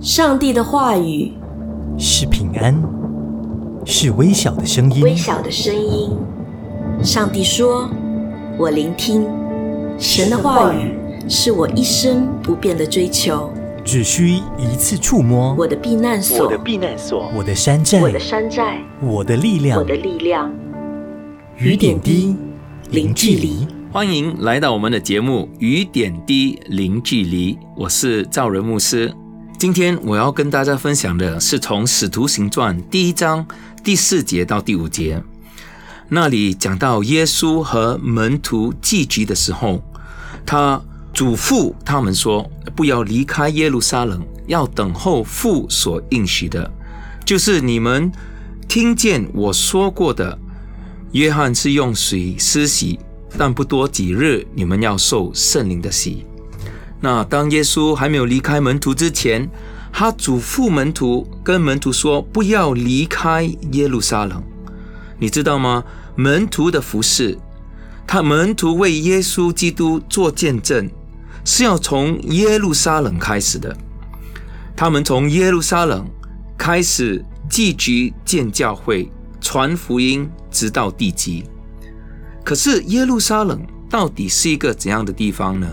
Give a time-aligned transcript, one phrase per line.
[0.00, 1.32] 上帝的话语
[1.98, 2.74] 是平安，
[3.84, 5.02] 是微小的声音。
[5.02, 6.10] 微小的声音。
[7.02, 7.88] 上帝说
[8.58, 9.26] ：“我聆听。”
[9.98, 10.94] 神的话语
[11.28, 13.50] 是我一生不变的追求。
[13.84, 20.50] 只需一次触摸，我的避难所，我的避难所，我的山寨，我的山寨，我的力量，我的力量。
[21.56, 22.34] 雨点滴，
[22.90, 23.66] 零距离。
[23.94, 29.14] 欢迎来到我们的节目《雨点滴零距离》，我是赵仁牧师。
[29.56, 33.46] 今天我要跟大家分享的是从《使徒行传》第一章
[33.84, 35.22] 第四节到第五节，
[36.08, 39.80] 那里讲到耶稣和门徒聚集的时候，
[40.44, 40.82] 他。
[41.12, 46.68] 嘱咐他们说：“不要离开耶路撒冷，要等候父所应许的，
[47.24, 48.10] 就是你们
[48.66, 50.36] 听见我说过的。
[51.12, 52.98] 约翰是用水施洗，
[53.36, 56.24] 但不多几日，你们要受圣灵的洗。
[57.00, 59.48] 那当耶稣还没有离开门徒之前，
[59.92, 64.42] 他嘱咐门徒，跟门徒说：不要离开耶路撒冷。
[65.18, 65.84] 你知道吗？
[66.16, 67.38] 门徒的服饰，
[68.06, 70.90] 他门徒为耶稣基督做见证。”
[71.46, 73.76] 是要从耶路撒冷开始的，
[74.74, 76.08] 他们从耶路撒冷
[76.56, 79.10] 开始聚集建教会、
[79.42, 81.44] 传福音，直到地极。
[82.44, 85.66] 可是耶路撒冷到底是一个怎样的地方呢？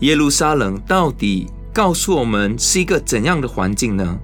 [0.00, 4.18] 耶路撒冷到底告诉我们是一个怎样的环境呢？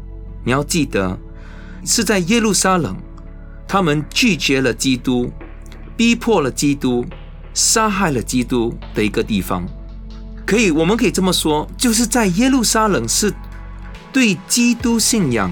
[0.45, 1.19] 你要记得，
[1.84, 2.97] 是在耶路撒冷，
[3.67, 5.33] 他们拒绝了基督，
[5.97, 7.05] 逼迫了基督，
[7.52, 9.67] 杀害了基督的一个地方。
[10.47, 13.34] 可以，我们可以这么说，就是在耶路撒冷是
[14.12, 15.50] 对基督信仰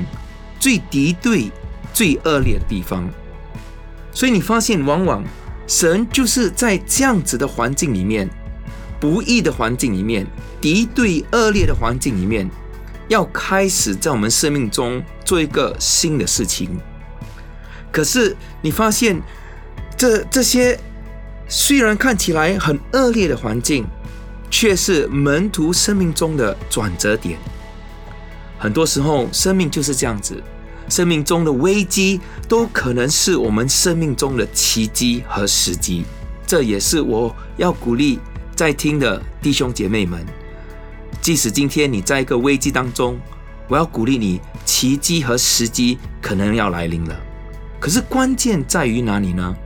[0.60, 1.50] 最敌对、
[1.92, 3.08] 最恶劣的地方。
[4.12, 5.24] 所以你发现，往往
[5.72, 8.28] 神就是在这样子的环境里面、
[9.00, 10.26] 不义的环境里面、
[10.60, 12.46] 敌对恶劣的环境里面，
[13.08, 16.78] 要开始在我们生命中做一个新的事情。
[17.90, 19.18] 可是你发现，
[19.96, 20.78] 这这些
[21.48, 23.86] 虽然看起来很恶劣的环境。
[24.54, 27.38] 却是门徒生命中的转折点。
[28.58, 30.42] 很多时候，生命就是这样子，
[30.88, 36.04] 生命中的危机都可能是我们生命中的奇迹和时机。
[36.46, 38.18] 这也是我要鼓励
[38.54, 40.24] 在听的弟兄姐妹们。
[41.20, 43.18] 即使今天你在一个危机当中，
[43.68, 47.16] 我要鼓励你，奇迹和时机可能要来临了。
[47.80, 49.56] 可是关键在于哪里呢？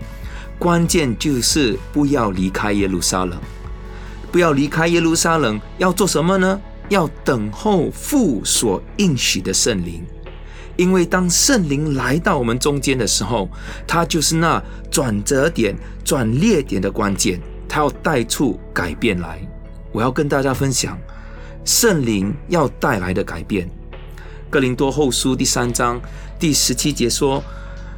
[0.59, 3.39] 关键就是不要离开耶路撒冷。
[4.31, 6.61] 不要离开耶路撒冷，要做什么呢？
[6.89, 10.05] 要等候父所应许的圣灵，
[10.77, 13.49] 因为当圣灵来到我们中间的时候，
[13.87, 19.41] 他就是那转折点、转捩点的关键，他要带出改变来。
[19.93, 20.99] 我要跟大家分享
[21.65, 23.69] 圣灵要带来的改变。
[24.51, 26.01] 哥林多后书第三章
[26.39, 27.43] 第十七节说：“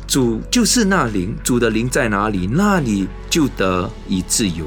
[0.07, 4.67] 主就是那灵，主的灵在哪里，那里就得以自由。”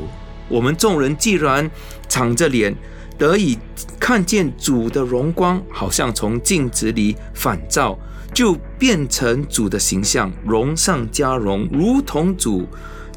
[0.50, 1.70] 我们众人既然
[2.10, 2.76] 敞着脸
[3.22, 3.56] 得以
[4.00, 7.96] 看见主的荣光，好像从镜子里反照，
[8.34, 12.68] 就变成主的形象，荣上加荣，如同主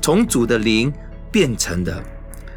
[0.03, 0.93] 从主的灵
[1.32, 2.04] 变成的。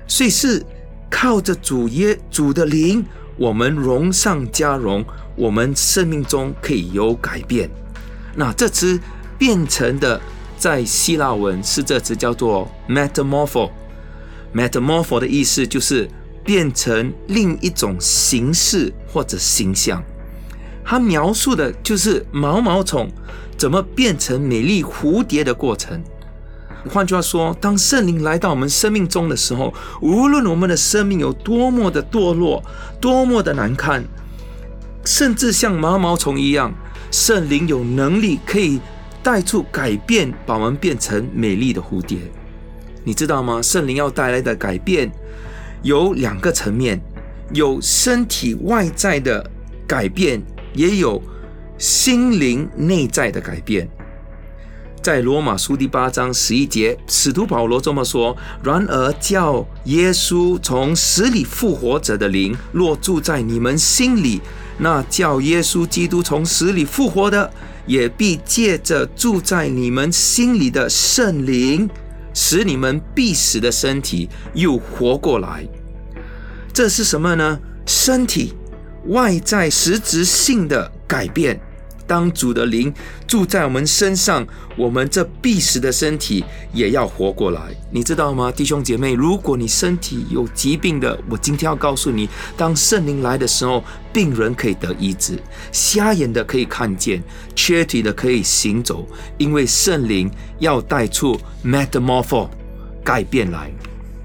[0.08, 0.62] 所以是
[1.10, 3.06] 靠着主耶主的灵，
[3.38, 5.06] 我们荣上加荣，
[5.38, 7.70] 我们生命中可以有改变。
[8.36, 9.00] 那这词
[9.38, 10.20] 变成的，
[10.58, 13.70] 在希腊文是这词叫做 metamorpho。
[14.54, 16.10] metamorpho 的意思就是
[16.48, 20.02] 变成另一种形式或者形象，
[20.86, 23.12] 它描述的就是毛毛虫
[23.58, 26.02] 怎么变成美丽蝴蝶的过程。
[26.90, 32.64] 换句话说，当圣灵来到我们生命中的时候，无论我们的生命有多么的堕落、
[33.02, 34.06] 多么的难看，
[35.04, 36.74] 甚至像毛毛虫一样，
[37.12, 38.80] 圣灵有能力可以
[39.22, 42.20] 带出改变，把我们变成美丽的蝴蝶。
[43.04, 43.62] 你知道吗？
[43.62, 45.12] 圣灵要带来的改变
[45.84, 47.00] 有两个层面，
[47.54, 49.50] 有身体外在的
[49.88, 50.42] 改变，
[50.74, 51.22] 也有
[51.78, 53.88] 心灵内在的改变。
[55.02, 64.42] 在罗马书第八章十一节，使徒保罗这么说：“然而叫耶稣从死里复活者的灵，若住在你们心里，
[64.80, 67.50] 那叫耶稣基督从死里复活的，
[67.86, 71.90] 也必借着住在你们心里的圣灵。”
[72.40, 75.68] 使你们必死的身体又活过来，
[76.72, 77.60] 这是什么呢？
[77.88, 78.54] 身体
[79.08, 81.60] 外在实质性的改变，
[82.08, 82.92] 当主的灵
[83.28, 86.44] 住在我们身上，我们这必死的身体
[86.74, 87.62] 也要活过来。
[87.92, 89.14] 你知道吗，弟兄姐妹？
[89.14, 93.84] 如果你身体有疾病的，我今天要告诉你，当圣灵来的时候，
[94.14, 95.38] 病人可以得医治，
[95.72, 97.22] 瞎眼的可以看见，
[97.54, 99.06] 缺体的可以行走，
[99.38, 102.48] 因为圣灵要带出 metamorpho
[103.04, 103.70] 改变来。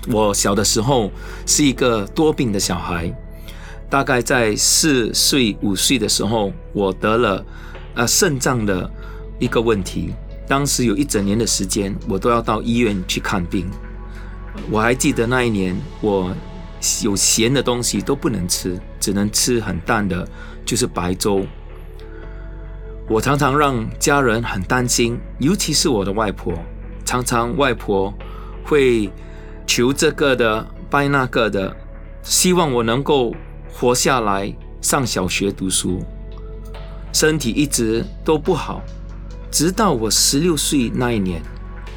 [0.09, 1.11] 我小的时候
[1.47, 3.13] 是一个多病的小孩。
[3.89, 7.45] 大概在四岁五岁的时候，我得了
[7.95, 8.91] 呃肾脏的
[9.39, 10.13] 一个问题。
[10.47, 13.71] 当时有一整年的时间，我都要到医院去看病。
[14.71, 16.35] 我还记得那一年，我
[17.03, 20.29] 有咸的东西都不能吃，只能吃很淡的，
[20.65, 21.47] 就是白粥。
[23.09, 26.53] 我常常让家人很担心，尤其是我的外婆，
[27.05, 28.13] 常常外婆
[28.65, 29.11] 会
[29.67, 31.75] 求这个的拜那个的，
[32.23, 33.35] 希望我能够。
[33.75, 36.05] 活下来，上小学读书，
[37.13, 38.83] 身体一直都不好，
[39.51, 41.43] 直到我十六岁那一年，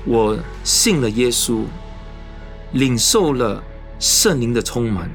[0.05, 1.63] 我信了耶稣，
[2.73, 3.63] 领受了
[3.97, 5.09] 圣灵的充满，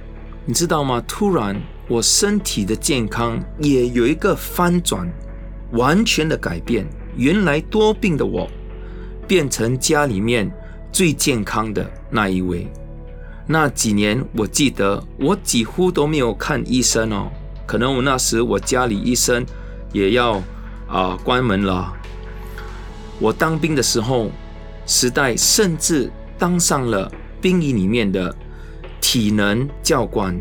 [0.46, 1.02] 你知道吗？
[1.06, 5.06] 突然，我身体的健康也有一个翻转，
[5.72, 6.86] 完全的改变。
[7.16, 8.48] 原来多病的我，
[9.26, 10.50] 变成家里面
[10.90, 12.66] 最健康的那一位。
[13.46, 17.30] 那几年，我记得我几乎都没有看医生哦。
[17.66, 19.44] 可能我那时我家里医生
[19.92, 20.42] 也要
[20.88, 21.92] 啊关门了。
[23.18, 24.30] 我当兵的时候，
[24.86, 27.10] 时代甚至当上了
[27.40, 28.34] 兵营里面的
[29.00, 30.36] 体能教官。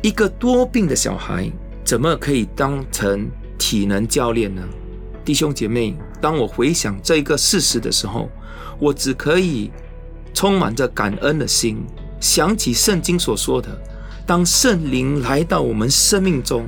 [0.00, 1.50] 一个多病的小孩，
[1.84, 3.28] 怎么可以当成
[3.58, 4.62] 体能教练呢？
[5.24, 8.28] 弟兄姐妹，当我回想这个事实的时候，
[8.80, 9.70] 我只可以
[10.34, 11.84] 充满着感恩的心。
[12.20, 13.68] 想起圣经所说的，
[14.26, 16.64] 当圣灵来到我们生命中，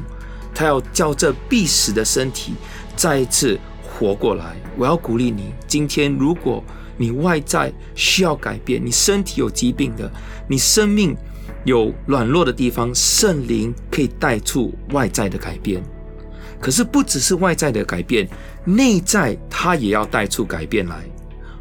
[0.54, 2.54] 他要叫这必死的身体
[2.94, 4.56] 再一次活过来。
[4.78, 6.62] 我要鼓励你，今天如果
[6.96, 10.10] 你外在需要改变，你身体有疾病的，
[10.48, 11.16] 你生命
[11.64, 15.82] 有软弱的地方，圣灵可以带出外在的改变。
[16.60, 18.28] 可是不只是外在的改变，
[18.64, 21.04] 内在他也要带出改变来。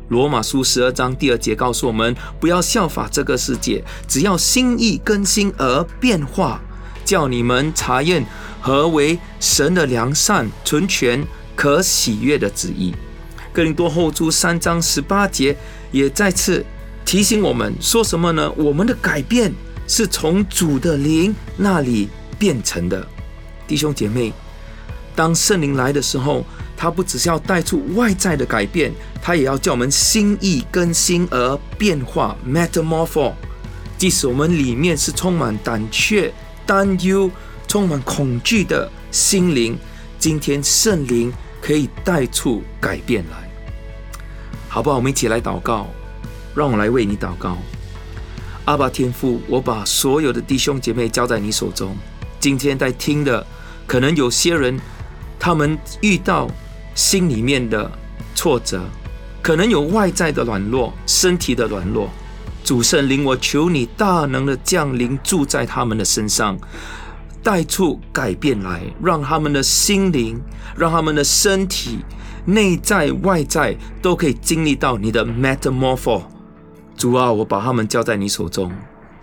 [0.09, 6.61] 罗马书十二章第二节告诉我们：不要效法这个世界，只要心意更新而变化，
[7.03, 8.25] 叫你们查验
[8.61, 12.93] 何为神的良善、纯全、可喜悦的旨意。
[13.51, 15.55] 哥林多后书三章十八节
[15.91, 16.65] 也再次
[17.05, 18.51] 提醒我们说什么呢？
[18.57, 19.53] 我们的改变
[19.87, 22.09] 是从主的灵那里
[22.39, 23.07] 变成的。
[23.67, 24.33] 弟兄姐妹，
[25.15, 26.45] 当圣灵来的时候。
[26.75, 28.91] 它不只是要带出外在的改变，
[29.21, 33.31] 它也要叫我们心意更新而变化 （metamorpho）。
[33.97, 36.33] 即使我们里面是充满胆怯、
[36.65, 37.29] 担忧、
[37.67, 39.77] 充满恐惧的心灵，
[40.17, 41.31] 今天圣灵
[41.61, 43.49] 可以带出改变来，
[44.67, 44.97] 好不好？
[44.97, 45.87] 我们一起来祷告，
[46.55, 47.57] 让我来为你祷告。
[48.65, 51.95] 阿爸天父，我把所有的弟兄姐妹交在你手中。
[52.39, 53.45] 今天在听的，
[53.85, 54.79] 可能有些人，
[55.39, 56.49] 他们遇到。
[56.95, 57.91] 心里面的
[58.35, 58.79] 挫折，
[59.41, 62.07] 可能有外在的软弱，身体的软弱。
[62.63, 66.57] 主圣灵，我求你大能的降临，住在他们的身上，
[67.43, 70.41] 带出改变来，让他们的心灵，
[70.77, 71.99] 让他们的身体，
[72.45, 76.23] 内在外在都可以经历到你的 metamorpho。
[76.95, 78.71] 主啊，我把他们交在你手中，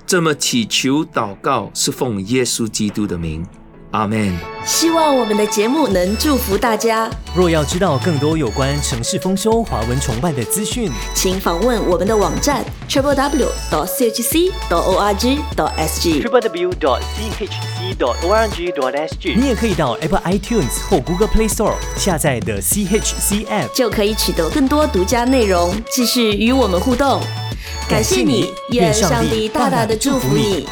[0.07, 3.47] 这么祈求祷告，是奉耶稣基督的名。
[3.93, 4.33] 阿门。
[4.65, 7.09] 希望我们的节目能祝福大家。
[7.35, 18.95] 若要知道更多有关城市丰收、华文崇拜的资讯，请访问我们的网站 triple w dot chc dot org dot sg triple w dot chc dot org dot
[19.09, 19.35] sg。
[19.39, 27.21] 你也可以到 Apple iTunes 或 Google Play Store 下载的 CHC App，就可以取得更多独家内容，继续与我们互动。
[27.89, 30.69] 感谢你，愿上帝大大的祝福你。